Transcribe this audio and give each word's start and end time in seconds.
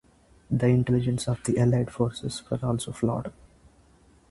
The 0.49 0.65
intelligence 0.65 1.27
of 1.27 1.43
the 1.43 1.59
Allied 1.59 1.73
Air 1.75 1.85
Forces 1.85 2.41
were 2.49 2.57
also 2.63 2.91
flawed. 2.91 3.31